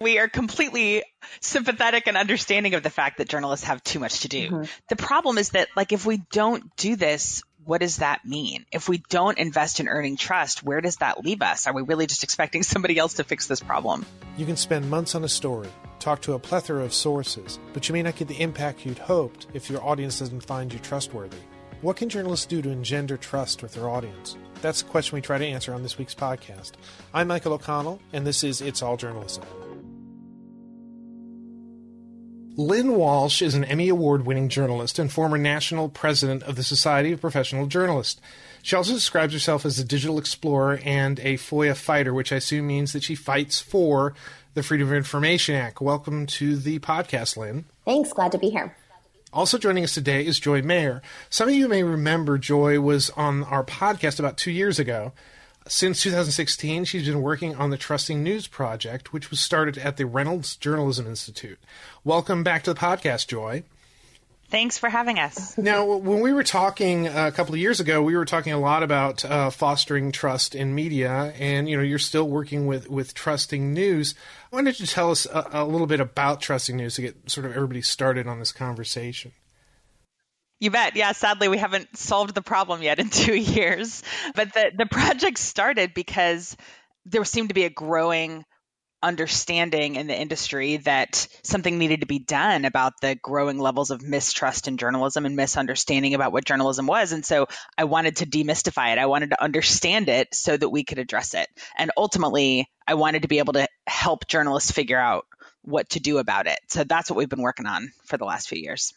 [0.00, 1.04] We are completely
[1.40, 4.50] sympathetic and understanding of the fact that journalists have too much to do.
[4.50, 4.64] Mm-hmm.
[4.88, 8.66] The problem is that, like, if we don't do this, what does that mean?
[8.72, 11.66] If we don't invest in earning trust, where does that leave us?
[11.66, 14.04] Are we really just expecting somebody else to fix this problem?
[14.36, 15.68] You can spend months on a story,
[16.00, 19.46] talk to a plethora of sources, but you may not get the impact you'd hoped
[19.54, 21.38] if your audience doesn't find you trustworthy.
[21.80, 24.36] What can journalists do to engender trust with their audience?
[24.60, 26.72] That's the question we try to answer on this week's podcast.
[27.12, 29.44] I'm Michael O'Connell, and this is It's All Journalism.
[32.56, 37.10] Lynn Walsh is an Emmy Award winning journalist and former national president of the Society
[37.10, 38.20] of Professional Journalists.
[38.62, 42.68] She also describes herself as a digital explorer and a FOIA fighter, which I assume
[42.68, 44.14] means that she fights for
[44.54, 45.80] the Freedom of Information Act.
[45.80, 47.64] Welcome to the podcast, Lynn.
[47.84, 48.12] Thanks.
[48.12, 48.76] Glad to be here.
[49.32, 51.02] Also joining us today is Joy Mayer.
[51.30, 55.12] Some of you may remember Joy was on our podcast about two years ago.
[55.66, 60.04] Since 2016, she's been working on the Trusting News Project, which was started at the
[60.04, 61.58] Reynolds Journalism Institute.
[62.04, 63.62] Welcome back to the podcast, Joy.
[64.50, 65.56] Thanks for having us.
[65.56, 68.82] Now, when we were talking a couple of years ago, we were talking a lot
[68.82, 73.72] about uh, fostering trust in media, and you know, you're still working with with Trusting
[73.72, 74.14] News.
[74.50, 77.46] Why don't you tell us a, a little bit about Trusting News to get sort
[77.46, 79.32] of everybody started on this conversation?
[80.64, 80.96] You bet.
[80.96, 84.02] Yeah, sadly, we haven't solved the problem yet in two years.
[84.34, 86.56] But the, the project started because
[87.04, 88.46] there seemed to be a growing
[89.02, 94.00] understanding in the industry that something needed to be done about the growing levels of
[94.00, 97.12] mistrust in journalism and misunderstanding about what journalism was.
[97.12, 98.98] And so I wanted to demystify it.
[98.98, 101.46] I wanted to understand it so that we could address it.
[101.76, 105.26] And ultimately, I wanted to be able to help journalists figure out
[105.60, 106.58] what to do about it.
[106.68, 108.94] So that's what we've been working on for the last few years.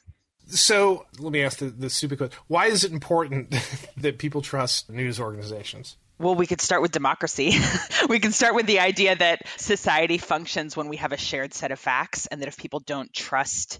[0.47, 2.37] So let me ask the, the super question.
[2.47, 3.55] Why is it important
[3.97, 5.97] that people trust news organizations?
[6.19, 7.53] Well, we could start with democracy.
[8.09, 11.71] we can start with the idea that society functions when we have a shared set
[11.71, 13.79] of facts, and that if people don't trust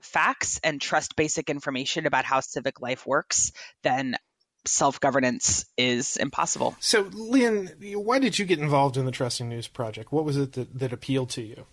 [0.00, 3.52] facts and trust basic information about how civic life works,
[3.82, 4.16] then
[4.66, 6.76] self governance is impossible.
[6.80, 10.12] So, Lynn, why did you get involved in the Trusting News Project?
[10.12, 11.66] What was it that, that appealed to you?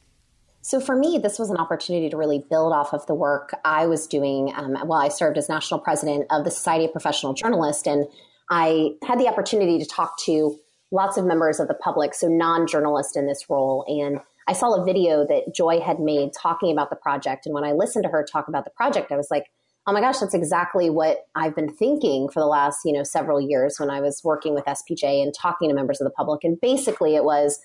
[0.61, 3.87] So for me, this was an opportunity to really build off of the work I
[3.87, 7.87] was doing um, while I served as national president of the Society of Professional Journalists.
[7.87, 8.05] And
[8.49, 10.59] I had the opportunity to talk to
[10.91, 13.85] lots of members of the public, so non journalists in this role.
[13.87, 17.45] And I saw a video that Joy had made talking about the project.
[17.45, 19.45] And when I listened to her talk about the project, I was like,
[19.87, 23.41] oh my gosh, that's exactly what I've been thinking for the last, you know, several
[23.41, 26.43] years when I was working with SPJ and talking to members of the public.
[26.43, 27.59] And basically it was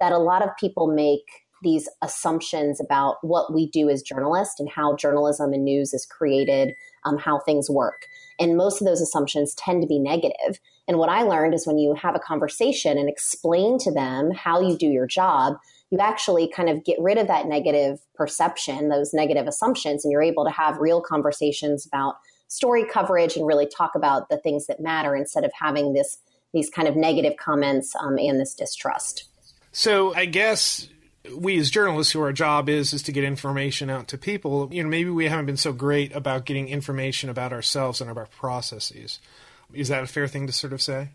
[0.00, 1.24] that a lot of people make
[1.62, 6.74] these assumptions about what we do as journalists and how journalism and news is created,
[7.04, 8.06] um, how things work.
[8.38, 10.58] And most of those assumptions tend to be negative.
[10.88, 14.60] And what I learned is when you have a conversation and explain to them how
[14.60, 15.54] you do your job,
[15.90, 20.22] you actually kind of get rid of that negative perception, those negative assumptions, and you're
[20.22, 22.16] able to have real conversations about
[22.48, 26.18] story coverage and really talk about the things that matter instead of having this
[26.52, 29.24] these kind of negative comments um, and this distrust.
[29.72, 30.88] So I guess
[31.36, 34.82] we as journalists who our job is is to get information out to people you
[34.82, 39.20] know maybe we haven't been so great about getting information about ourselves and about processes
[39.72, 41.10] is that a fair thing to sort of say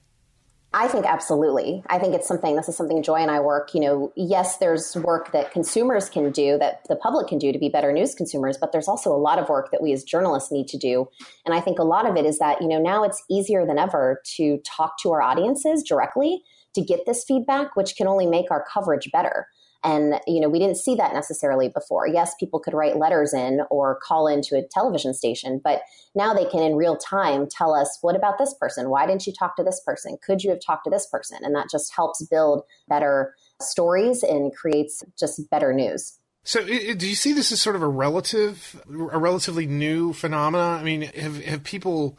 [0.73, 1.81] I think absolutely.
[1.87, 4.95] I think it's something, this is something Joy and I work, you know, yes, there's
[4.97, 8.57] work that consumers can do, that the public can do to be better news consumers,
[8.57, 11.07] but there's also a lot of work that we as journalists need to do.
[11.45, 13.79] And I think a lot of it is that, you know, now it's easier than
[13.79, 16.43] ever to talk to our audiences directly
[16.75, 19.47] to get this feedback, which can only make our coverage better.
[19.87, 22.07] And, you know, we didn't see that necessarily before.
[22.07, 25.81] Yes, people could write letters in or call into a television station, but
[26.13, 28.89] now they can in real time tell us, what about this person?
[28.89, 30.17] Why didn't you talk to this person?
[30.21, 31.39] Could you have talked to this person?
[31.41, 36.19] And that just helps build better stories and creates just better news.
[36.43, 40.79] So, do you see this as sort of a relative, a relatively new phenomenon?
[40.79, 42.17] I mean, have have people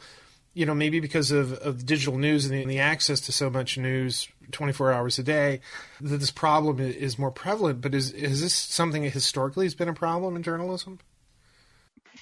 [0.53, 3.49] you know, maybe because of, of digital news and the, and the, access to so
[3.49, 5.61] much news 24 hours a day,
[6.01, 7.81] that this problem is more prevalent.
[7.81, 10.99] But is, is this something that historically has been a problem in journalism?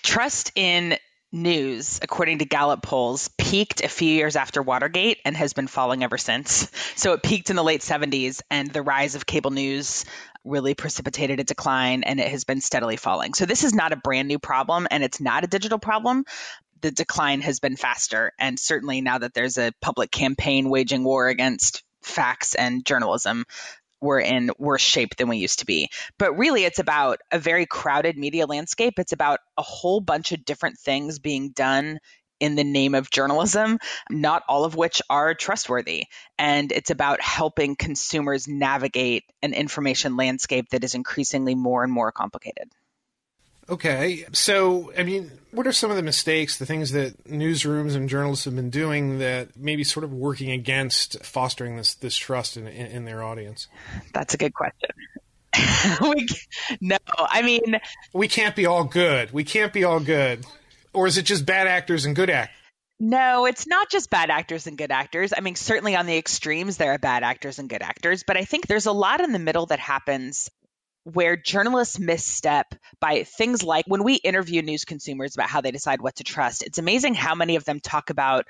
[0.03, 0.97] Trust in
[1.31, 6.03] news, according to Gallup polls, peaked a few years after Watergate and has been falling
[6.03, 6.71] ever since.
[6.95, 10.05] So it peaked in the late 70s, and the rise of cable news
[10.43, 13.33] really precipitated a decline and it has been steadily falling.
[13.33, 16.23] So this is not a brand new problem and it's not a digital problem,
[16.81, 18.31] the decline has been faster.
[18.39, 23.45] And certainly now that there's a public campaign waging war against facts and journalism,
[24.01, 25.89] we're in worse shape than we used to be.
[26.19, 28.99] But really, it's about a very crowded media landscape.
[28.99, 31.99] It's about a whole bunch of different things being done
[32.39, 33.79] in the name of journalism,
[34.11, 36.05] not all of which are trustworthy.
[36.37, 42.11] And it's about helping consumers navigate an information landscape that is increasingly more and more
[42.11, 42.69] complicated.
[43.69, 44.25] Okay.
[44.31, 48.45] So, I mean, what are some of the mistakes, the things that newsrooms and journalists
[48.45, 52.85] have been doing that maybe sort of working against fostering this this trust in, in,
[52.87, 53.67] in their audience?
[54.13, 54.89] That's a good question.
[56.01, 56.27] we,
[56.81, 57.79] no, I mean,
[58.13, 59.31] we can't be all good.
[59.31, 60.45] We can't be all good.
[60.93, 62.55] Or is it just bad actors and good actors?
[62.99, 65.31] No, it's not just bad actors and good actors.
[65.35, 68.45] I mean, certainly on the extremes, there are bad actors and good actors, but I
[68.45, 70.49] think there's a lot in the middle that happens
[71.13, 76.01] where journalists misstep by things like when we interview news consumers about how they decide
[76.01, 76.63] what to trust.
[76.63, 78.45] It's amazing how many of them talk about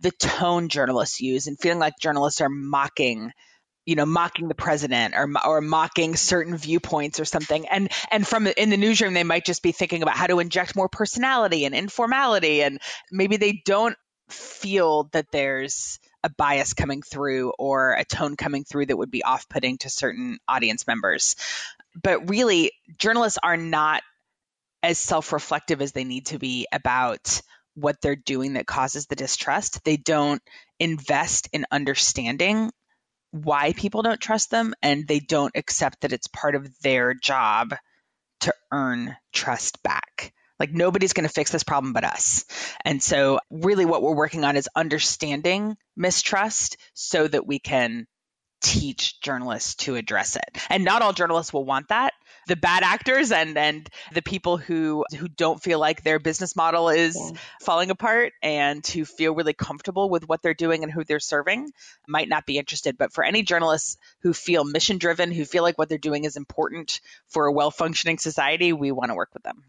[0.00, 3.30] the tone journalists use and feeling like journalists are mocking
[3.86, 8.46] you know mocking the president or or mocking certain viewpoints or something and and from
[8.46, 11.74] in the newsroom they might just be thinking about how to inject more personality and
[11.74, 12.78] informality and
[13.10, 13.96] maybe they don't
[14.28, 19.24] feel that there's a bias coming through or a tone coming through that would be
[19.24, 21.36] off-putting to certain audience members
[22.00, 24.02] but really, journalists are not
[24.82, 27.42] as self reflective as they need to be about
[27.74, 29.84] what they're doing that causes the distrust.
[29.84, 30.42] They don't
[30.78, 32.70] invest in understanding
[33.32, 37.74] why people don't trust them, and they don't accept that it's part of their job
[38.40, 40.32] to earn trust back.
[40.58, 42.44] Like nobody's going to fix this problem but us.
[42.84, 48.06] And so, really, what we're working on is understanding mistrust so that we can
[48.60, 50.58] teach journalists to address it.
[50.68, 52.14] And not all journalists will want that.
[52.46, 56.88] The bad actors and and the people who who don't feel like their business model
[56.88, 57.38] is yeah.
[57.60, 61.70] falling apart and who feel really comfortable with what they're doing and who they're serving
[62.08, 62.98] might not be interested.
[62.98, 66.36] But for any journalists who feel mission driven, who feel like what they're doing is
[66.36, 69.64] important for a well functioning society, we want to work with them.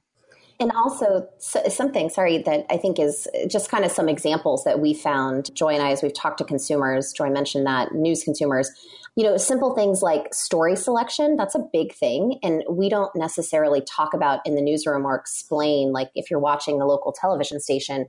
[0.62, 4.94] And also something, sorry, that I think is just kind of some examples that we
[4.94, 8.70] found, Joy and I, as we've talked to consumers, Joy mentioned that, news consumers,
[9.16, 12.38] you know, simple things like story selection, that's a big thing.
[12.44, 16.78] And we don't necessarily talk about in the newsroom or explain, like if you're watching
[16.78, 18.06] the local television station,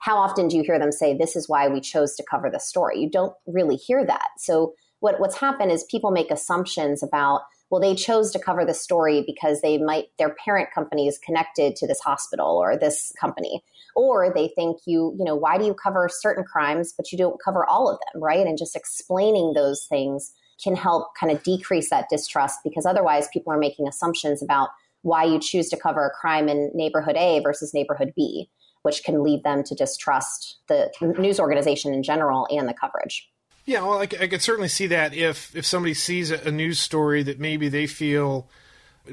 [0.00, 2.58] how often do you hear them say, this is why we chose to cover the
[2.58, 2.98] story?
[2.98, 4.30] You don't really hear that.
[4.38, 8.74] So what, what's happened is people make assumptions about well they chose to cover the
[8.74, 13.64] story because they might their parent company is connected to this hospital or this company.
[13.96, 17.40] Or they think you you know why do you cover certain crimes but you don't
[17.42, 18.46] cover all of them right?
[18.46, 20.32] And just explaining those things
[20.62, 24.68] can help kind of decrease that distrust because otherwise people are making assumptions about
[25.00, 28.48] why you choose to cover a crime in neighborhood A versus neighborhood B
[28.82, 33.31] which can lead them to distrust the news organization in general and the coverage
[33.64, 36.80] yeah, well, I, I could certainly see that if if somebody sees a, a news
[36.80, 38.48] story that maybe they feel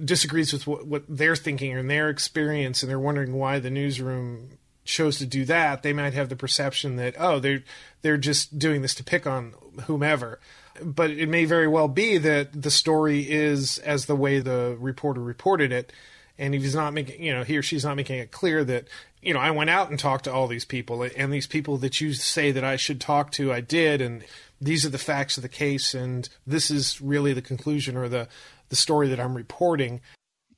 [0.03, 4.57] disagrees with what, what they're thinking or their experience, and they're wondering why the newsroom
[4.85, 7.63] chose to do that, they might have the perception that oh, they're
[8.01, 9.53] they're just doing this to pick on
[9.85, 10.39] whomever.
[10.81, 15.21] But it may very well be that the story is as the way the reporter
[15.21, 15.91] reported it,
[16.39, 18.87] and he's not making, you know, he or she's not making it clear that
[19.21, 21.99] you know, I went out and talked to all these people, and these people that
[21.99, 24.23] you say that I should talk to, I did, and
[24.61, 28.27] these are the facts of the case, and this is really the conclusion or the
[28.69, 29.99] the story that I'm reporting.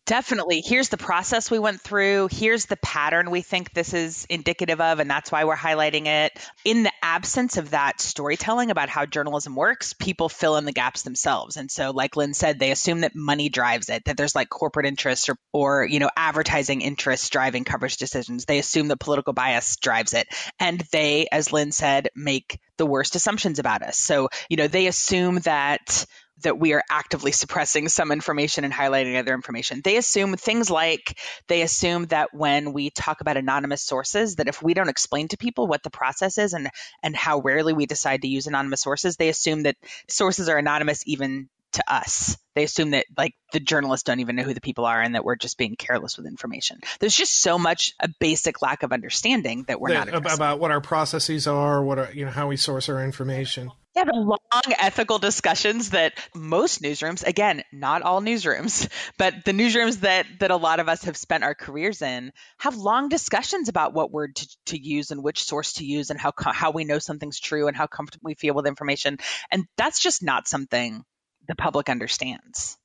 [0.08, 0.62] Definitely.
[0.66, 2.28] Here's the process we went through.
[2.32, 6.32] Here's the pattern we think this is indicative of, and that's why we're highlighting it.
[6.66, 11.04] In the absence of that storytelling about how journalism works, people fill in the gaps
[11.04, 11.56] themselves.
[11.56, 14.88] And so, like Lynn said, they assume that money drives it, that there's like corporate
[14.88, 18.46] interests or, or you know, advertising interests driving coverage decisions.
[18.46, 20.28] They assume that political bias drives it.
[20.60, 24.00] And they, as Lynn said, make the worst assumptions about us.
[24.00, 26.08] So, you know, they assume that
[26.42, 29.82] that we are actively suppressing some information and highlighting other information.
[29.84, 31.18] They assume things like
[31.48, 35.38] they assume that when we talk about anonymous sources, that if we don't explain to
[35.38, 36.70] people what the process is and
[37.04, 41.04] and how rarely we decide to use anonymous sources, they assume that sources are anonymous
[41.06, 42.38] even to us.
[42.54, 45.24] They assume that like the journalists don't even know who the people are and that
[45.24, 46.80] we're just being careless with information.
[47.00, 50.72] There's just so much a basic lack of understanding that we're that, not about what
[50.72, 53.72] our processes are, what are, you know how we source our information.
[53.94, 54.40] Yeah, the long
[54.80, 60.56] ethical discussions that most newsrooms, again, not all newsrooms, but the newsrooms that that a
[60.56, 64.48] lot of us have spent our careers in, have long discussions about what word to,
[64.68, 67.76] to use and which source to use and how how we know something's true and
[67.76, 69.18] how comfortable we feel with information.
[69.52, 71.04] And that's just not something
[71.50, 72.78] the public understands.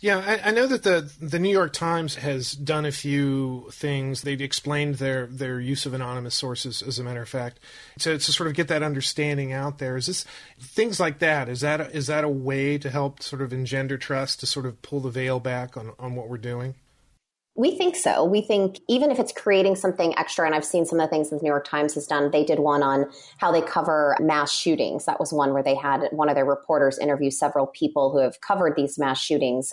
[0.00, 4.22] Yeah, I, I, know that the the New York Times has done a few things.
[4.22, 7.60] They've explained their their use of anonymous sources, as a matter of fact,
[8.00, 9.96] to to sort of get that understanding out there.
[9.96, 10.26] Is this
[10.60, 11.48] things like that?
[11.48, 14.66] Is that a, is that a way to help sort of engender trust to sort
[14.66, 16.74] of pull the veil back on on what we're doing?
[17.56, 18.22] We think so.
[18.24, 21.30] We think even if it's creating something extra, and I've seen some of the things
[21.30, 23.06] that the New York Times has done, they did one on
[23.38, 25.06] how they cover mass shootings.
[25.06, 28.42] That was one where they had one of their reporters interview several people who have
[28.42, 29.70] covered these mass shootings.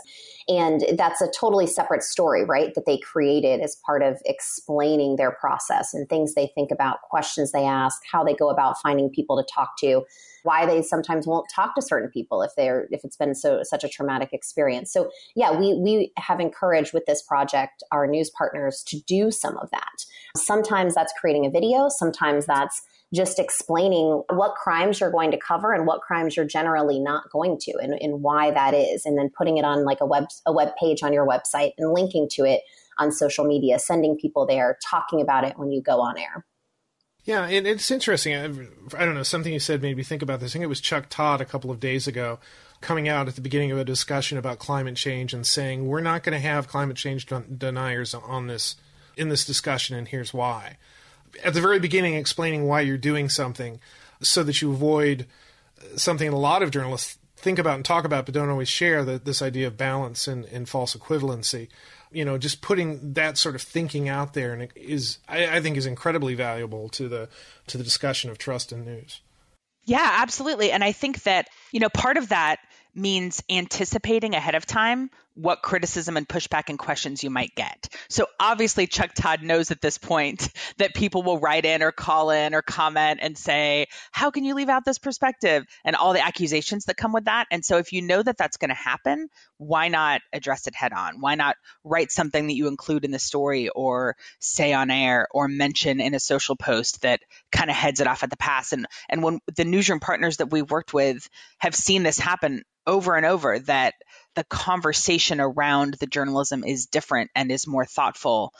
[0.48, 2.74] And that's a totally separate story, right?
[2.74, 7.52] That they created as part of explaining their process and things they think about, questions
[7.52, 10.04] they ask, how they go about finding people to talk to
[10.44, 13.84] why they sometimes won't talk to certain people if they're if it's been so such
[13.84, 14.92] a traumatic experience.
[14.92, 19.58] So yeah, we we have encouraged with this project our news partners to do some
[19.58, 20.06] of that.
[20.38, 22.82] Sometimes that's creating a video, sometimes that's
[23.14, 27.58] just explaining what crimes you're going to cover and what crimes you're generally not going
[27.60, 30.52] to and, and why that is and then putting it on like a web a
[30.52, 32.62] web page on your website and linking to it
[32.98, 36.44] on social media sending people there talking about it when you go on air
[37.26, 38.36] yeah, and it's interesting.
[38.36, 40.52] I, don't know, something you said made me think about this.
[40.52, 42.40] I think it was Chuck Todd a couple of days ago
[42.84, 46.22] coming out at the beginning of a discussion about climate change and saying we're not
[46.22, 48.76] going to have climate change deniers on this
[49.16, 50.78] in this discussion and here's why.
[51.44, 53.80] At the very beginning explaining why you're doing something
[54.22, 55.26] so that you avoid
[55.80, 59.04] uh, something a lot of journalists think about and talk about but don't always share
[59.06, 61.70] that this idea of balance and, and false equivalency
[62.14, 65.78] you know, just putting that sort of thinking out there and is I, I think
[65.78, 67.30] is incredibly valuable to the
[67.68, 69.22] to the discussion of trust in news.
[69.86, 70.72] Yeah, absolutely.
[70.72, 72.60] And I think that, you know, part of that
[72.96, 77.90] means anticipating ahead of time what criticism and pushback and questions you might get.
[78.10, 82.30] So obviously Chuck Todd knows at this point that people will write in or call
[82.30, 86.26] in or comment and say, "How can you leave out this perspective?" and all the
[86.26, 87.48] accusations that come with that.
[87.52, 90.94] And so if you know that that's going to happen, why not address it head
[90.94, 91.20] on?
[91.20, 95.48] Why not write something that you include in the story or say on air or
[95.48, 97.22] mention in a social post that
[97.52, 100.52] kind of heads it off at the pass and and when the newsroom partners that
[100.52, 103.94] we've worked with have seen this happen over and over that
[104.36, 108.54] the conversation around the journalism is different and is more thoughtful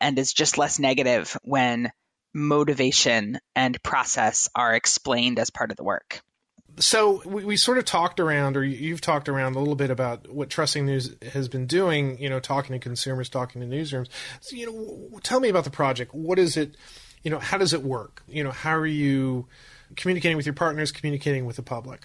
[0.00, 1.90] and is just less negative when
[2.34, 6.20] motivation and process are explained as part of the work.
[6.78, 10.28] So we, we sort of talked around, or you've talked around a little bit about
[10.28, 12.18] what Trusting News has been doing.
[12.18, 14.08] You know, talking to consumers, talking to newsrooms.
[14.40, 16.12] So, you know, tell me about the project.
[16.14, 16.76] What is it?
[17.22, 18.22] You know, how does it work?
[18.26, 19.46] You know, how are you
[19.96, 22.00] communicating with your partners, communicating with the public?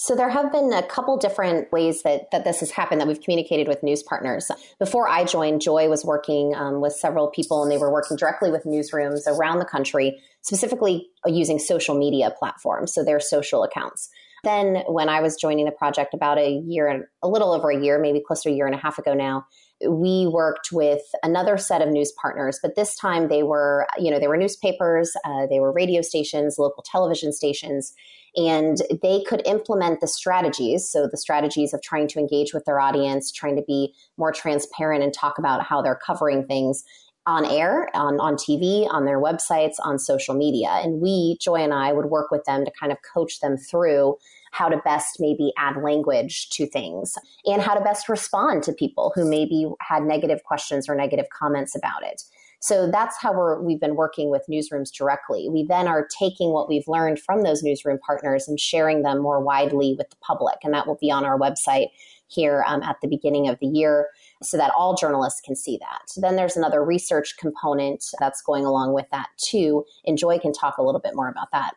[0.00, 3.20] So there have been a couple different ways that, that this has happened that we've
[3.20, 4.48] communicated with news partners.
[4.78, 8.52] Before I joined, Joy was working um, with several people and they were working directly
[8.52, 14.08] with newsrooms around the country, specifically using social media platforms, so their social accounts.
[14.44, 17.98] Then when I was joining the project about a year, a little over a year,
[17.98, 19.46] maybe close to a year and a half ago now,
[19.86, 24.18] we worked with another set of news partners, but this time they were, you know,
[24.18, 27.92] they were newspapers, uh, they were radio stations, local television stations,
[28.36, 30.88] and they could implement the strategies.
[30.88, 35.04] So, the strategies of trying to engage with their audience, trying to be more transparent
[35.04, 36.84] and talk about how they're covering things
[37.26, 40.68] on air, on, on TV, on their websites, on social media.
[40.82, 44.16] And we, Joy and I, would work with them to kind of coach them through
[44.52, 47.14] how to best maybe add language to things
[47.44, 51.76] and how to best respond to people who maybe had negative questions or negative comments
[51.76, 52.22] about it.
[52.60, 55.48] So that's how we're, we've been working with newsrooms directly.
[55.48, 59.40] We then are taking what we've learned from those newsroom partners and sharing them more
[59.40, 60.56] widely with the public.
[60.64, 61.88] And that will be on our website
[62.26, 64.08] here um, at the beginning of the year
[64.42, 66.00] so that all journalists can see that.
[66.08, 69.84] So then there's another research component that's going along with that too.
[70.04, 71.74] And Joy can talk a little bit more about that.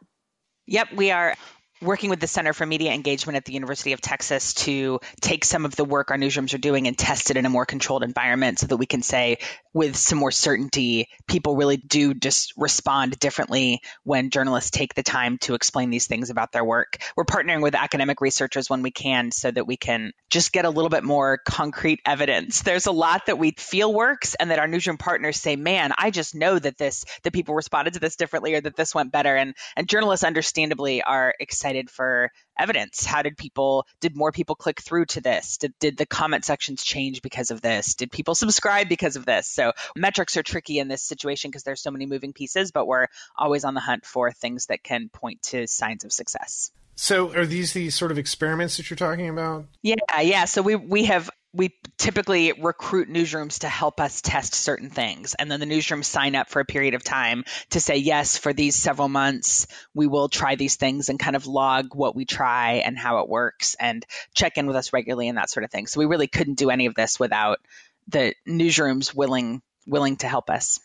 [0.67, 1.35] Yep, we are
[1.81, 5.65] working with the Center for Media Engagement at the University of Texas to take some
[5.65, 8.59] of the work our newsrooms are doing and test it in a more controlled environment
[8.59, 9.38] so that we can say
[9.73, 15.38] with some more certainty people really do just respond differently when journalists take the time
[15.39, 16.97] to explain these things about their work.
[17.15, 20.69] We're partnering with academic researchers when we can so that we can just get a
[20.69, 22.61] little bit more concrete evidence.
[22.61, 26.11] There's a lot that we feel works and that our newsroom partners say, "Man, I
[26.11, 29.35] just know that this that people responded to this differently or that this went better."
[29.35, 33.05] And and journalists understandably are excited excited for evidence.
[33.05, 35.57] How did people, did more people click through to this?
[35.57, 37.95] Did, did the comment sections change because of this?
[37.95, 39.47] Did people subscribe because of this?
[39.47, 43.07] So metrics are tricky in this situation because there's so many moving pieces, but we're
[43.37, 46.71] always on the hunt for things that can point to signs of success.
[46.95, 49.65] So are these the sort of experiments that you're talking about?
[49.81, 50.45] Yeah, yeah.
[50.45, 55.36] So we we have we typically recruit newsrooms to help us test certain things.
[55.36, 58.53] And then the newsrooms sign up for a period of time to say, yes, for
[58.53, 62.75] these several months, we will try these things and kind of log what we try
[62.86, 65.88] and how it works and check in with us regularly and that sort of thing.
[65.88, 67.60] So we really couldn't do any of this without
[68.08, 70.79] the newsrooms willing willing to help us.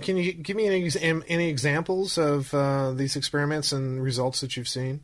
[0.00, 0.90] Can you give me any,
[1.26, 5.00] any examples of uh, these experiments and results that you've seen?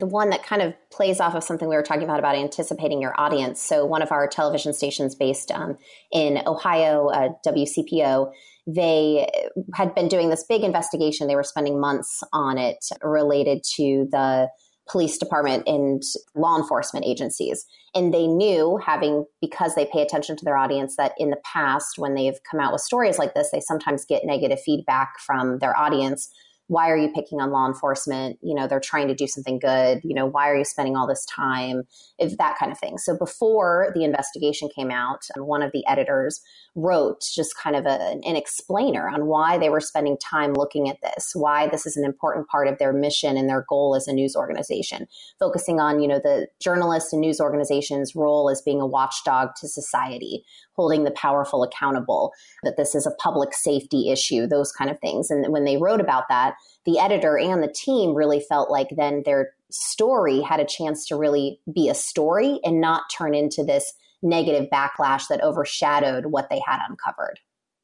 [0.00, 3.00] The one that kind of plays off of something we were talking about about anticipating
[3.00, 3.60] your audience.
[3.60, 5.76] So one of our television stations based um,
[6.10, 8.32] in Ohio, uh, WCPO,
[8.66, 9.28] they
[9.74, 11.26] had been doing this big investigation.
[11.26, 14.48] They were spending months on it related to the
[14.88, 16.02] police department and
[16.34, 17.64] law enforcement agencies.
[17.94, 21.98] And they knew, having because they pay attention to their audience, that in the past,
[21.98, 25.76] when they've come out with stories like this, they sometimes get negative feedback from their
[25.76, 26.32] audience
[26.70, 28.38] why are you picking on law enforcement?
[28.42, 30.02] You know, they're trying to do something good.
[30.04, 31.82] You know, why are you spending all this time?
[32.16, 32.96] If that kind of thing.
[32.96, 36.40] So before the investigation came out, one of the editors
[36.76, 40.98] wrote just kind of a, an explainer on why they were spending time looking at
[41.02, 44.12] this, why this is an important part of their mission and their goal as a
[44.12, 45.08] news organization,
[45.40, 49.66] focusing on, you know, the journalists and news organizations' role as being a watchdog to
[49.66, 50.44] society,
[50.76, 55.32] holding the powerful accountable, that this is a public safety issue, those kind of things.
[55.32, 59.22] And when they wrote about that, the editor and the team really felt like then
[59.24, 63.92] their story had a chance to really be a story and not turn into this
[64.22, 67.38] negative backlash that overshadowed what they had uncovered.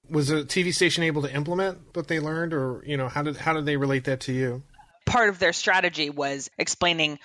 [0.09, 3.37] Was the TV station able to implement what they learned, or you know, how did
[3.37, 4.63] how did they relate that to you?
[5.05, 7.19] Part of their strategy was explaining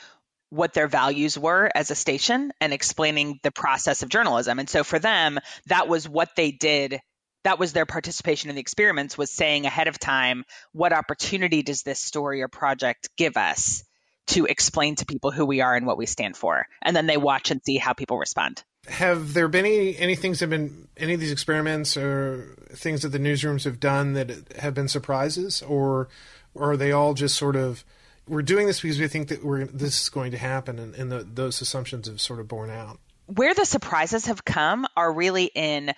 [0.50, 4.60] what their values were as a station and explaining the process of journalism.
[4.60, 7.00] And so for them, that was what they did
[7.44, 11.84] that was their participation in the experiments was saying ahead of time what opportunity does
[11.84, 13.84] this story or project give us
[14.28, 16.68] to explain to people who we are and what we stand for?
[16.82, 18.64] And then they watch and see how people respond.
[18.88, 23.10] Have there been any any things have been any of these experiments or things that
[23.10, 25.62] the newsrooms have done that have been surprises?
[25.62, 26.10] Or,
[26.56, 27.84] or are they all just sort of
[28.28, 31.12] we're doing this because we think that we're this is going to happen and, and
[31.12, 33.00] the, those assumptions have sort of borne out?
[33.28, 35.94] Where the surprises have come are really in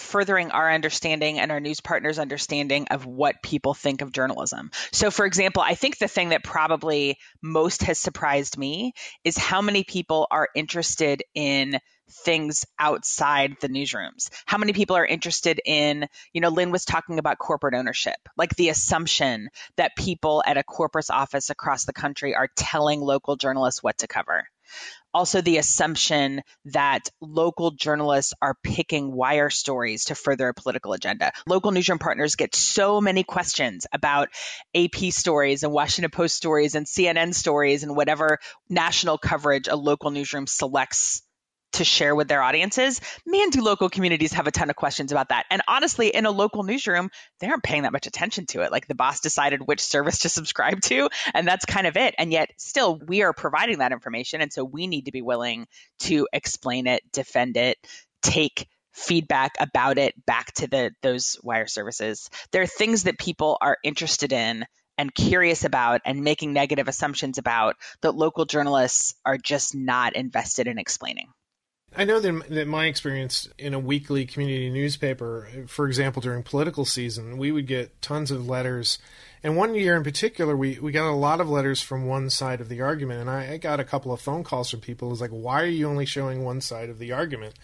[0.00, 4.70] furthering our understanding and our news partners' understanding of what people think of journalism.
[4.92, 8.92] So, for example, I think the thing that probably most has surprised me
[9.24, 11.78] is how many people are interested in
[12.10, 14.30] things outside the newsrooms.
[14.46, 18.56] How many people are interested in, you know, Lynn was talking about corporate ownership, like
[18.56, 23.82] the assumption that people at a corporate office across the country are telling local journalists
[23.82, 24.48] what to cover
[25.14, 31.32] also the assumption that local journalists are picking wire stories to further a political agenda.
[31.46, 34.28] Local newsroom partners get so many questions about
[34.74, 40.10] AP stories and Washington Post stories and CNN stories and whatever national coverage a local
[40.10, 41.22] newsroom selects
[41.72, 45.28] to share with their audiences, man, do local communities have a ton of questions about
[45.28, 45.46] that.
[45.50, 48.72] And honestly, in a local newsroom, they aren't paying that much attention to it.
[48.72, 52.14] Like the boss decided which service to subscribe to, and that's kind of it.
[52.18, 54.40] And yet, still, we are providing that information.
[54.40, 55.66] And so we need to be willing
[56.00, 57.76] to explain it, defend it,
[58.22, 62.30] take feedback about it back to the those wire services.
[62.50, 64.64] There are things that people are interested in
[64.98, 70.66] and curious about and making negative assumptions about that local journalists are just not invested
[70.66, 71.28] in explaining.
[71.96, 76.84] I know that, that my experience in a weekly community newspaper, for example, during political
[76.84, 78.98] season, we would get tons of letters.
[79.42, 82.60] And one year in particular, we, we got a lot of letters from one side
[82.60, 83.22] of the argument.
[83.22, 85.08] And I, I got a couple of phone calls from people.
[85.08, 87.54] It was like, why are you only showing one side of the argument?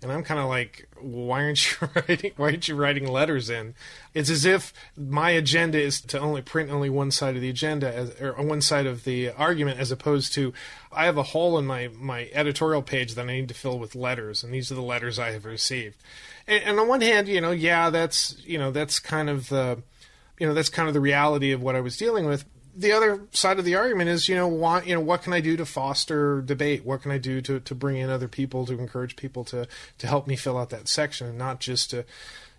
[0.00, 2.32] And I'm kind of like, why aren't you writing?
[2.36, 3.74] Why aren't you writing letters in?
[4.14, 7.92] It's as if my agenda is to only print only one side of the agenda,
[7.92, 10.52] as, or one side of the argument, as opposed to
[10.92, 13.96] I have a hole in my my editorial page that I need to fill with
[13.96, 15.96] letters, and these are the letters I have received.
[16.46, 19.82] And, and on one hand, you know, yeah, that's you know that's kind of the
[20.38, 22.44] you know that's kind of the reality of what I was dealing with
[22.78, 25.56] the other side of the argument is, you know, you know, what can I do
[25.56, 26.84] to foster debate?
[26.84, 29.66] What can I do to, to bring in other people to encourage people to
[29.98, 32.04] to help me fill out that section, and not just to,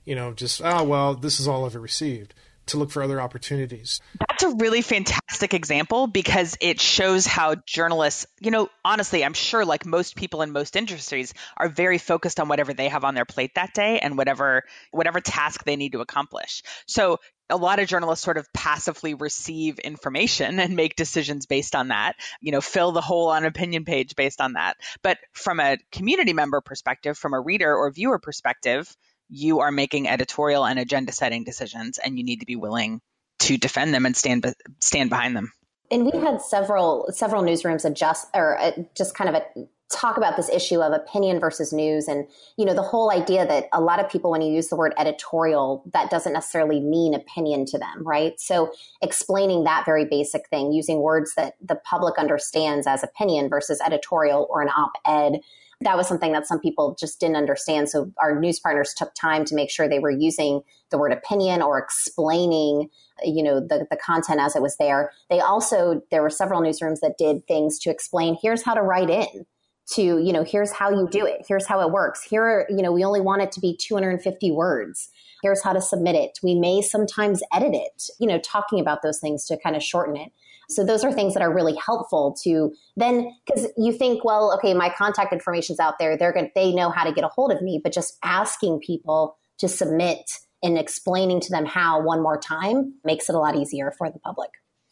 [0.04, 2.34] you know, just oh well, this is all I've received.
[2.68, 4.00] To look for other opportunities.
[4.20, 9.66] That's a really fantastic example because it shows how journalists, you know, honestly, I'm sure
[9.66, 13.26] like most people in most industries are very focused on whatever they have on their
[13.26, 16.62] plate that day and whatever whatever task they need to accomplish.
[16.86, 17.18] So
[17.50, 22.16] a lot of journalists sort of passively receive information and make decisions based on that,
[22.42, 24.78] you know, fill the hole on opinion page based on that.
[25.02, 28.96] But from a community member perspective, from a reader or viewer perspective,
[29.30, 33.02] you are making editorial and agenda setting decisions and you need to be willing
[33.40, 35.52] to defend them and stand stand behind them.
[35.92, 40.38] And we had several several newsrooms adjust or uh, just kind of a talk about
[40.38, 44.00] this issue of opinion versus news and you know the whole idea that a lot
[44.00, 48.06] of people when you use the word editorial that doesn't necessarily mean opinion to them
[48.06, 48.72] right so
[49.02, 54.48] explaining that very basic thing using words that the public understands as opinion versus editorial
[54.50, 55.40] or an op-ed
[55.82, 57.90] that was something that some people just didn't understand.
[57.90, 61.62] So our news partners took time to make sure they were using the word opinion
[61.62, 62.90] or explaining,
[63.24, 65.14] you know, the, the content as it was there.
[65.30, 69.10] They also, there were several newsrooms that did things to explain, here's how to write
[69.10, 69.46] in
[69.94, 71.46] to, you know, here's how you do it.
[71.48, 72.24] Here's how it works.
[72.24, 75.10] Here, are, you know, we only want it to be 250 words.
[75.42, 76.40] Here's how to submit it.
[76.44, 80.16] We may sometimes edit it, you know, talking about those things to kind of shorten
[80.16, 80.32] it.
[80.70, 84.76] So those are things that are really helpful to then because you think, well, okay,
[84.76, 86.16] my contact information's out there.
[86.16, 89.38] They're to, they know how to get a hold of me, but just asking people
[89.58, 93.94] to submit and explaining to them how one more time makes it a lot easier
[93.98, 94.50] for the public.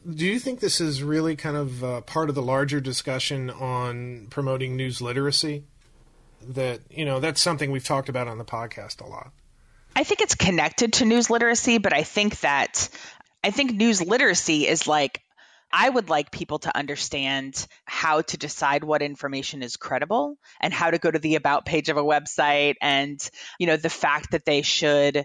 [0.08, 4.28] Do you think this is really kind of uh, part of the larger discussion on
[4.30, 5.64] promoting news literacy?
[6.40, 9.32] That, you know, that's something we've talked about on the podcast a lot.
[9.94, 12.88] I think it's connected to news literacy, but I think that
[13.42, 15.20] I think news literacy is like
[15.72, 20.90] I would like people to understand how to decide what information is credible and how
[20.90, 23.20] to go to the about page of a website and,
[23.58, 25.24] you know, the fact that they should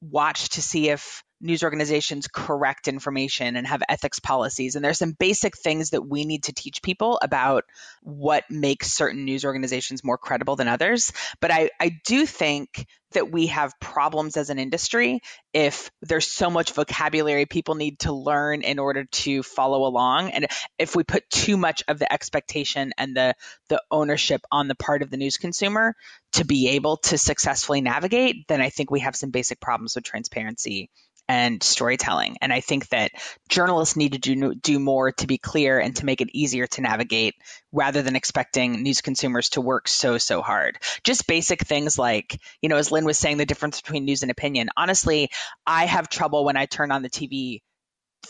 [0.00, 4.76] watch to see if news organizations correct information and have ethics policies.
[4.76, 7.64] And there's some basic things that we need to teach people about
[8.02, 11.12] what makes certain news organizations more credible than others.
[11.40, 15.20] But I, I do think that we have problems as an industry
[15.52, 20.46] if there's so much vocabulary people need to learn in order to follow along and
[20.78, 23.34] if we put too much of the expectation and the
[23.68, 25.94] the ownership on the part of the news consumer
[26.32, 30.04] to be able to successfully navigate then i think we have some basic problems with
[30.04, 30.88] transparency
[31.30, 32.38] and storytelling.
[32.42, 33.12] And I think that
[33.48, 36.80] journalists need to do, do more to be clear and to make it easier to
[36.80, 37.36] navigate
[37.70, 40.78] rather than expecting news consumers to work so, so hard.
[41.04, 44.32] Just basic things like, you know, as Lynn was saying, the difference between news and
[44.32, 44.70] opinion.
[44.76, 45.30] Honestly,
[45.64, 47.60] I have trouble when I turn on the TV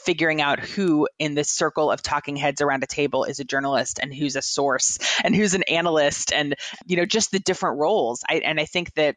[0.04, 3.98] figuring out who in this circle of talking heads around a table is a journalist
[4.02, 6.54] and who's a source and who's an analyst and
[6.86, 9.16] you know just the different roles I, and i think that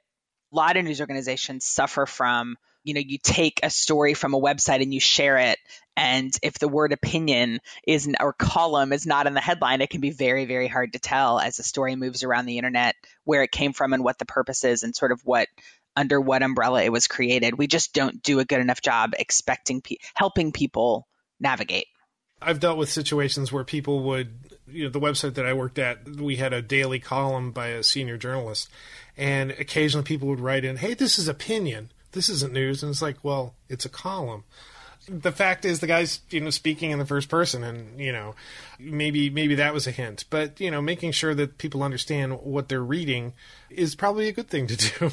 [0.52, 4.40] a lot of news organizations suffer from you know you take a story from a
[4.40, 5.58] website and you share it
[5.96, 10.02] and if the word opinion is or column is not in the headline it can
[10.02, 13.52] be very very hard to tell as the story moves around the internet where it
[13.52, 15.48] came from and what the purpose is and sort of what
[15.96, 19.82] under what umbrella it was created we just don't do a good enough job expecting
[19.82, 21.08] pe- helping people
[21.40, 21.88] navigate
[22.46, 24.34] I've dealt with situations where people would,
[24.68, 27.84] you know, the website that I worked at, we had a daily column by a
[27.84, 28.70] senior journalist,
[29.16, 32.82] and occasionally people would write in, "Hey, this is opinion." This isn't news.
[32.82, 34.44] And it's like, well, it's a column.
[35.10, 38.36] The fact is, the guy's you know speaking in the first person, and you know
[38.80, 40.24] maybe maybe that was a hint.
[40.30, 43.34] But you know, making sure that people understand what they're reading
[43.70, 45.12] is probably a good thing to do.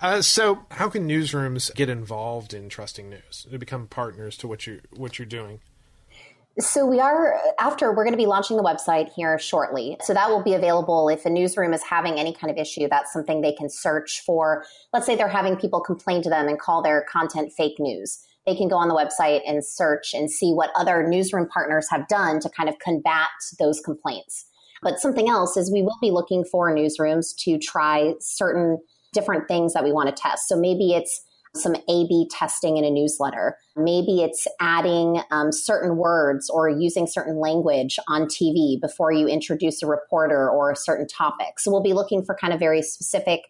[0.00, 4.68] Uh, so, how can newsrooms get involved in trusting news to become partners to what
[4.68, 5.58] you what you're doing?
[6.58, 9.96] So we are after we're going to be launching the website here shortly.
[10.02, 12.88] So that will be available if a newsroom is having any kind of issue.
[12.90, 14.64] That's something they can search for.
[14.92, 18.22] Let's say they're having people complain to them and call their content fake news.
[18.46, 22.06] They can go on the website and search and see what other newsroom partners have
[22.08, 24.46] done to kind of combat those complaints.
[24.82, 28.78] But something else is we will be looking for newsrooms to try certain
[29.14, 30.48] different things that we want to test.
[30.48, 31.22] So maybe it's
[31.54, 33.58] some A B testing in a newsletter.
[33.76, 39.82] Maybe it's adding um, certain words or using certain language on TV before you introduce
[39.82, 41.58] a reporter or a certain topic.
[41.58, 43.42] So we'll be looking for kind of very specific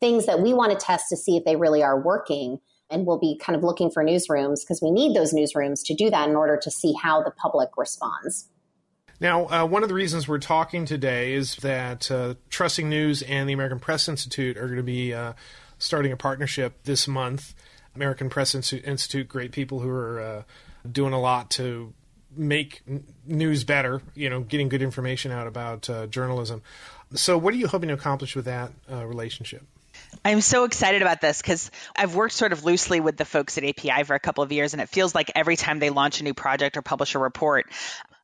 [0.00, 2.58] things that we want to test to see if they really are working.
[2.90, 6.10] And we'll be kind of looking for newsrooms because we need those newsrooms to do
[6.10, 8.48] that in order to see how the public responds.
[9.20, 13.48] Now, uh, one of the reasons we're talking today is that uh, Trusting News and
[13.48, 15.32] the American Press Institute are going to be uh,
[15.78, 17.54] starting a partnership this month.
[17.94, 20.42] American Press Institute, great people who are uh,
[20.90, 21.92] doing a lot to
[22.36, 22.82] make
[23.26, 26.62] news better, you know, getting good information out about uh, journalism.
[27.14, 29.62] So, what are you hoping to accomplish with that uh, relationship?
[30.24, 33.64] I'm so excited about this because I've worked sort of loosely with the folks at
[33.64, 36.24] API for a couple of years, and it feels like every time they launch a
[36.24, 37.66] new project or publish a report,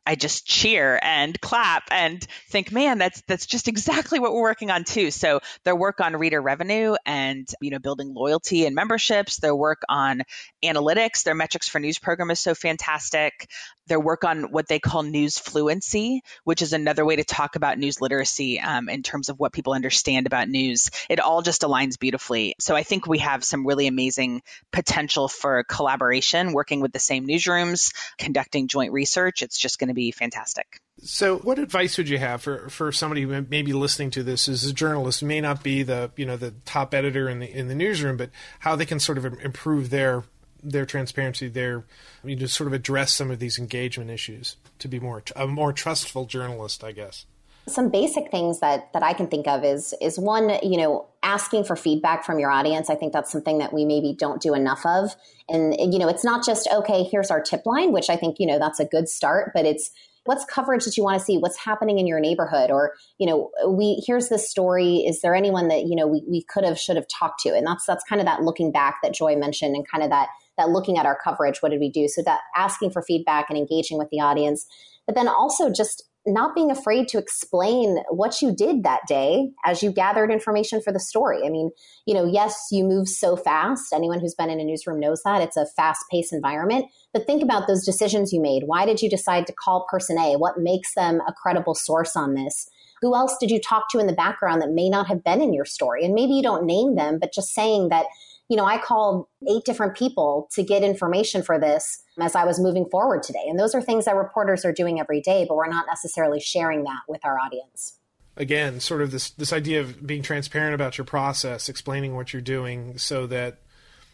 [0.07, 4.71] I just cheer and clap and think, man, that's that's just exactly what we're working
[4.71, 5.11] on too.
[5.11, 9.83] So their work on reader revenue and you know building loyalty and memberships, their work
[9.89, 10.23] on
[10.63, 13.49] analytics, their metrics for news program is so fantastic.
[13.87, 17.79] Their work on what they call news fluency, which is another way to talk about
[17.79, 20.91] news literacy um, in terms of what people understand about news.
[21.11, 22.55] It all just aligns beautifully.
[22.61, 27.27] So I think we have some really amazing potential for collaboration, working with the same
[27.27, 29.43] newsrooms, conducting joint research.
[29.43, 30.79] It's just going to to be fantastic.
[31.03, 34.49] So, what advice would you have for, for somebody who may be listening to this
[34.49, 37.69] as a journalist, may not be the you know the top editor in the in
[37.69, 38.31] the newsroom, but
[38.61, 40.25] how they can sort of improve their
[40.63, 41.85] their transparency, their
[42.25, 45.73] you know, sort of address some of these engagement issues to be more a more
[45.73, 47.27] trustful journalist, I guess.
[47.67, 51.65] Some basic things that that I can think of is is one, you know, asking
[51.65, 52.91] for feedback from your audience.
[52.91, 55.17] I think that's something that we maybe don't do enough of.
[55.49, 58.47] And you know, it's not just okay, here's our tip line, which I think, you
[58.47, 59.91] know, that's a good start, but it's
[60.25, 61.37] what's coverage that you want to see?
[61.39, 62.71] What's happening in your neighborhood?
[62.71, 64.99] Or you know we here's this story.
[64.99, 67.55] Is there anyone that you know we, we could have should have talked to?
[67.55, 70.29] And that's that's kind of that looking back that joy mentioned and kind of that
[70.59, 72.09] that looking at our coverage what did we do?
[72.09, 74.67] So that asking for feedback and engaging with the audience.
[75.07, 79.83] But then also just not being afraid to explain what you did that day as
[79.83, 81.41] you gathered information for the story.
[81.45, 81.71] I mean,
[82.07, 83.93] you know, yes, you move so fast.
[83.93, 85.43] Anyone who's been in a newsroom knows that.
[85.43, 86.87] It's a fast paced environment.
[87.13, 88.63] But think about those decisions you made.
[88.67, 90.37] Why did you decide to call person A?
[90.37, 92.69] What makes them a credible source on this?
[93.03, 95.53] Who else did you talk to in the background that may not have been in
[95.53, 96.05] your story?
[96.05, 98.07] And maybe you don't name them, but just saying that
[98.49, 102.61] you know, I called eight different people to get information for this as I was
[102.61, 103.45] moving forward today.
[103.49, 106.85] And those are things that reporters are doing every day, but we're not necessarily sharing
[106.85, 107.99] that with our audience.
[108.37, 112.43] Again, sort of this this idea of being transparent about your process, explaining what you're
[112.43, 113.59] doing so that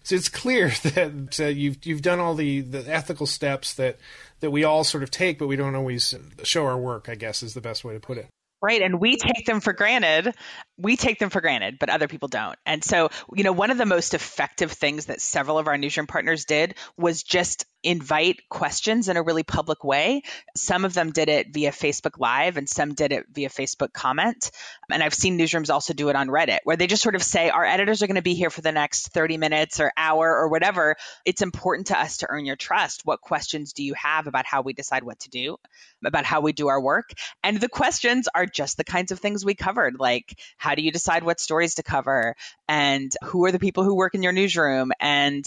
[0.03, 3.99] so it's clear that uh, you've you've done all the, the ethical steps that
[4.41, 7.09] that we all sort of take, but we don't always show our work.
[7.09, 8.29] I guess is the best way to put it.
[8.63, 8.83] Right.
[8.83, 10.35] And we take them for granted.
[10.77, 12.59] We take them for granted, but other people don't.
[12.67, 16.07] And so, you know, one of the most effective things that several of our newsroom
[16.07, 20.23] partners did was just invite questions in a really public way.
[20.57, 24.51] Some of them did it via Facebook Live and some did it via Facebook comment.
[24.91, 27.51] And I've seen newsrooms also do it on Reddit where they just sort of say,
[27.51, 30.49] our editors are going to be here for the next 30 minutes or hour or
[30.49, 30.97] whatever.
[31.25, 33.03] It's important to us to earn your trust.
[33.05, 35.59] What questions do you have about how we decide what to do,
[36.05, 37.13] about how we do our work?
[37.43, 40.93] And the questions are just the kinds of things we covered, like how do you
[40.93, 42.37] decide what stories to cover?
[42.69, 44.93] And who are the people who work in your newsroom?
[45.01, 45.45] And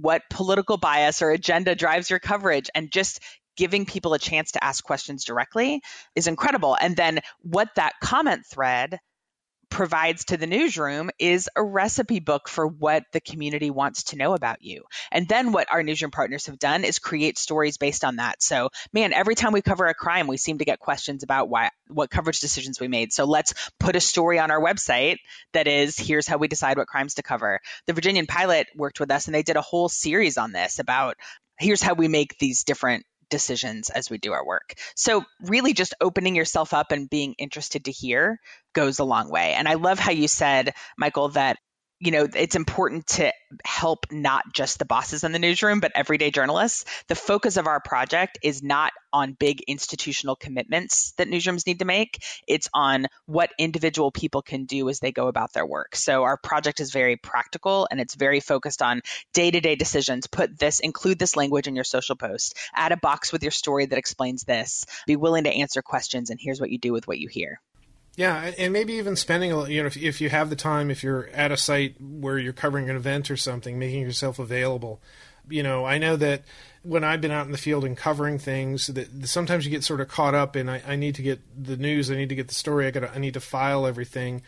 [0.00, 3.20] what political bias or agenda drives your coverage and just
[3.56, 5.80] giving people a chance to ask questions directly
[6.14, 6.76] is incredible.
[6.78, 8.98] And then what that comment thread
[9.70, 14.34] provides to the newsroom is a recipe book for what the community wants to know
[14.34, 14.84] about you.
[15.10, 18.42] And then what our newsroom partners have done is create stories based on that.
[18.42, 21.70] So, man, every time we cover a crime, we seem to get questions about why
[21.88, 23.12] what coverage decisions we made.
[23.12, 25.16] So, let's put a story on our website
[25.52, 27.60] that is here's how we decide what crimes to cover.
[27.86, 31.16] The Virginian Pilot worked with us and they did a whole series on this about
[31.58, 34.74] here's how we make these different decisions as we do our work.
[34.94, 38.38] So, really, just opening yourself up and being interested to hear
[38.74, 39.54] goes a long way.
[39.54, 41.58] And I love how you said, Michael, that
[41.98, 43.32] you know, it's important to
[43.64, 46.84] help not just the bosses in the newsroom, but everyday journalists.
[47.08, 51.86] The focus of our project is not on big institutional commitments that newsrooms need to
[51.86, 52.22] make.
[52.46, 55.96] It's on what individual people can do as they go about their work.
[55.96, 59.00] So our project is very practical and it's very focused on
[59.32, 60.26] day to day decisions.
[60.26, 63.86] Put this, include this language in your social post, add a box with your story
[63.86, 67.18] that explains this, be willing to answer questions, and here's what you do with what
[67.18, 67.60] you hear.
[68.16, 71.04] Yeah, and maybe even spending a you know if, if you have the time, if
[71.04, 75.00] you're at a site where you're covering an event or something, making yourself available.
[75.48, 76.42] You know, I know that
[76.82, 80.00] when I've been out in the field and covering things, that sometimes you get sort
[80.00, 82.48] of caught up in I, I need to get the news, I need to get
[82.48, 84.42] the story, I got I need to file everything.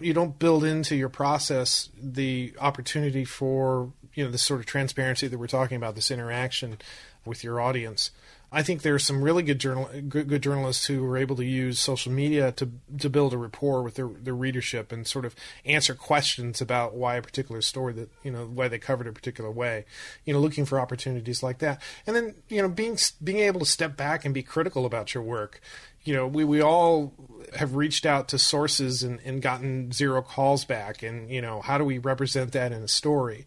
[0.00, 5.28] You don't build into your process the opportunity for you know this sort of transparency
[5.28, 6.78] that we're talking about, this interaction
[7.24, 8.10] with your audience.
[8.54, 11.44] I think there are some really good journal good, good, journalists who are able to
[11.44, 15.34] use social media to to build a rapport with their their readership and sort of
[15.64, 19.50] answer questions about why a particular story that you know why they covered a particular
[19.50, 19.86] way.
[20.26, 23.66] You know, looking for opportunities like that, and then you know being being able to
[23.66, 25.60] step back and be critical about your work.
[26.04, 27.14] You know, we we all
[27.56, 31.78] have reached out to sources and, and gotten zero calls back, and you know, how
[31.78, 33.46] do we represent that in a story?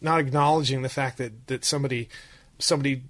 [0.00, 2.10] Not acknowledging the fact that that somebody
[2.58, 3.04] somebody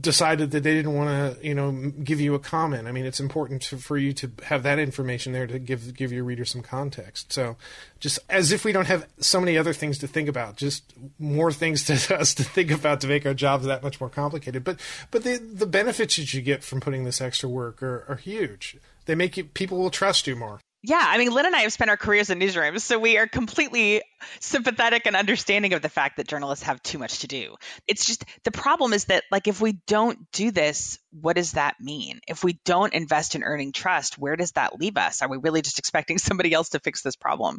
[0.00, 2.88] decided that they didn't want to, you know, give you a comment.
[2.88, 6.12] I mean, it's important to, for you to have that information there to give give
[6.12, 7.32] your reader some context.
[7.32, 7.56] So,
[8.00, 11.52] just as if we don't have so many other things to think about, just more
[11.52, 14.64] things to us to think about to make our jobs that much more complicated.
[14.64, 18.16] But but the the benefits that you get from putting this extra work are, are
[18.16, 18.76] huge.
[19.06, 20.60] They make you people will trust you more.
[20.86, 23.26] Yeah, I mean, Lynn and I have spent our careers in newsrooms, so we are
[23.26, 24.02] completely
[24.38, 27.56] sympathetic and understanding of the fact that journalists have too much to do.
[27.88, 31.74] It's just the problem is that, like, if we don't do this, what does that
[31.80, 32.20] mean?
[32.28, 35.22] If we don't invest in earning trust, where does that leave us?
[35.22, 37.58] Are we really just expecting somebody else to fix this problem?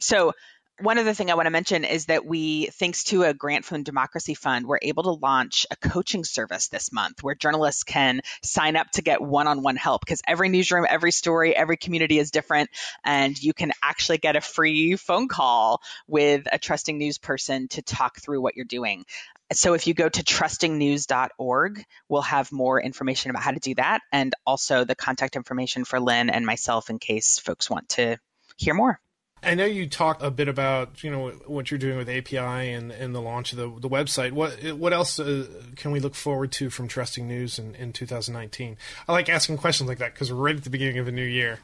[0.00, 0.32] So,
[0.82, 3.84] One other thing I want to mention is that we, thanks to a grant from
[3.84, 8.74] Democracy Fund, we're able to launch a coaching service this month where journalists can sign
[8.74, 12.32] up to get one on one help because every newsroom, every story, every community is
[12.32, 12.68] different.
[13.04, 17.82] And you can actually get a free phone call with a trusting news person to
[17.82, 19.04] talk through what you're doing.
[19.52, 24.00] So if you go to trustingnews.org, we'll have more information about how to do that
[24.10, 28.18] and also the contact information for Lynn and myself in case folks want to
[28.56, 29.00] hear more.
[29.42, 32.38] I know you talked a bit about you know what you're doing with API
[32.72, 34.32] and, and the launch of the, the website.
[34.32, 38.76] What what else uh, can we look forward to from Trusting News in, in 2019?
[39.08, 41.24] I like asking questions like that because we're right at the beginning of a new
[41.24, 41.58] year.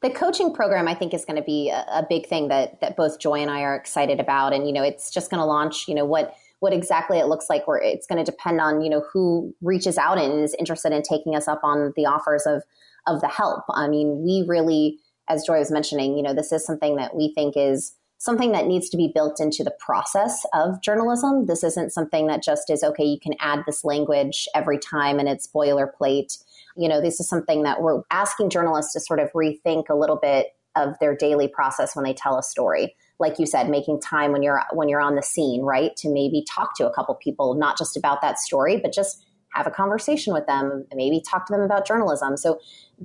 [0.00, 2.96] The coaching program, I think, is going to be a, a big thing that that
[2.96, 5.86] both Joy and I are excited about, and you know, it's just going to launch.
[5.86, 8.90] You know what what exactly it looks like where it's going to depend on you
[8.90, 12.62] know who reaches out and is interested in taking us up on the offers of
[13.06, 16.64] of the help i mean we really as Joy was mentioning, you know, this is
[16.64, 20.82] something that we think is something that needs to be built into the process of
[20.82, 21.46] journalism.
[21.46, 25.28] This isn't something that just is okay, you can add this language every time and
[25.28, 26.36] it's boilerplate.
[26.76, 30.16] You know, this is something that we're asking journalists to sort of rethink a little
[30.16, 32.94] bit of their daily process when they tell a story.
[33.20, 35.96] Like you said, making time when you're when you're on the scene, right?
[35.96, 39.66] To maybe talk to a couple people, not just about that story, but just have
[39.66, 42.36] a conversation with them, maybe talk to them about journalism.
[42.36, 42.60] So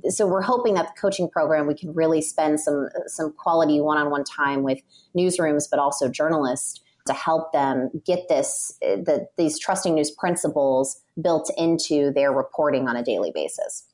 [0.08, 4.24] so we're hoping that the coaching program we can really spend some some quality one-on-one
[4.24, 4.80] time with
[5.16, 11.50] newsrooms but also journalists to help them get this the, these trusting news principles built
[11.56, 13.84] into their reporting on a daily basis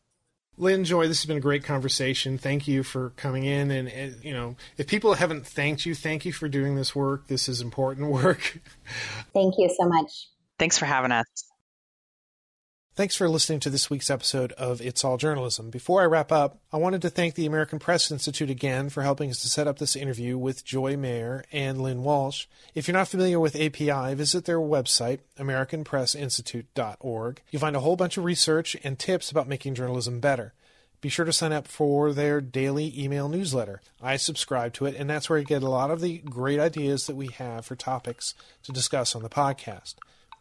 [0.57, 2.37] Lynn Joy, this has been a great conversation.
[2.37, 3.71] Thank you for coming in.
[3.71, 7.29] And, and, you know, if people haven't thanked you, thank you for doing this work.
[7.29, 8.61] This is important work.
[9.33, 10.29] Thank you so much.
[10.59, 11.50] Thanks for having us.
[13.01, 15.71] Thanks for listening to this week's episode of It's All Journalism.
[15.71, 19.31] Before I wrap up, I wanted to thank the American Press Institute again for helping
[19.31, 22.45] us to set up this interview with Joy Mayer and Lynn Walsh.
[22.75, 27.41] If you're not familiar with API, visit their website, AmericanPressInstitute.org.
[27.51, 30.53] You'll find a whole bunch of research and tips about making journalism better.
[31.01, 33.81] Be sure to sign up for their daily email newsletter.
[34.03, 37.07] I subscribe to it, and that's where you get a lot of the great ideas
[37.07, 38.35] that we have for topics
[38.65, 39.95] to discuss on the podcast.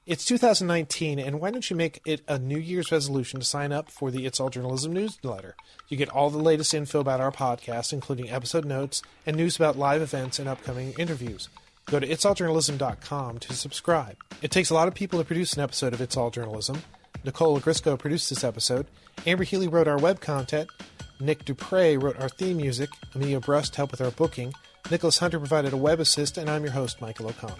[0.09, 3.91] It's 2019, and why don't you make it a New Year's resolution to sign up
[3.91, 5.55] for the It's All Journalism newsletter?
[5.87, 9.77] You get all the latest info about our podcast, including episode notes and news about
[9.77, 11.47] live events and upcoming interviews.
[11.85, 14.17] Go to itsalljournalism.com to subscribe.
[14.41, 16.81] It takes a lot of people to produce an episode of It's All Journalism.
[17.23, 18.87] Nicole Grisco produced this episode.
[19.27, 20.71] Amber Healy wrote our web content.
[21.19, 22.89] Nick Dupre wrote our theme music.
[23.13, 24.55] Amelia Brust helped with our booking.
[24.89, 27.59] Nicholas Hunter provided a web assist, and I'm your host, Michael O'Connell.